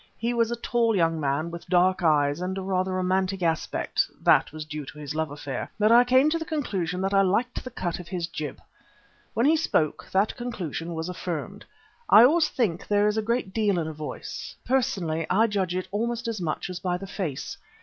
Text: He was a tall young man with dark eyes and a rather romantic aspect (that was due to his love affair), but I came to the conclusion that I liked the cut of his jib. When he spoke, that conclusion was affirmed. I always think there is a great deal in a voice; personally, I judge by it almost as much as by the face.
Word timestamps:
He 0.17 0.33
was 0.33 0.49
a 0.49 0.55
tall 0.55 0.95
young 0.95 1.19
man 1.19 1.51
with 1.51 1.67
dark 1.69 2.01
eyes 2.01 2.41
and 2.41 2.57
a 2.57 2.61
rather 2.63 2.91
romantic 2.93 3.43
aspect 3.43 4.07
(that 4.19 4.51
was 4.51 4.65
due 4.65 4.83
to 4.83 4.97
his 4.97 5.13
love 5.13 5.29
affair), 5.29 5.69
but 5.77 5.91
I 5.91 6.03
came 6.03 6.27
to 6.31 6.39
the 6.39 6.43
conclusion 6.43 7.01
that 7.01 7.13
I 7.13 7.21
liked 7.21 7.63
the 7.63 7.69
cut 7.69 7.99
of 7.99 8.07
his 8.07 8.25
jib. 8.25 8.59
When 9.35 9.45
he 9.45 9.55
spoke, 9.55 10.07
that 10.11 10.35
conclusion 10.35 10.95
was 10.95 11.07
affirmed. 11.07 11.65
I 12.09 12.23
always 12.23 12.49
think 12.49 12.87
there 12.87 13.07
is 13.07 13.15
a 13.17 13.21
great 13.21 13.53
deal 13.53 13.77
in 13.77 13.87
a 13.87 13.93
voice; 13.93 14.55
personally, 14.65 15.27
I 15.29 15.45
judge 15.45 15.75
by 15.75 15.79
it 15.81 15.87
almost 15.91 16.27
as 16.27 16.41
much 16.41 16.71
as 16.71 16.79
by 16.79 16.97
the 16.97 17.05
face. 17.05 17.55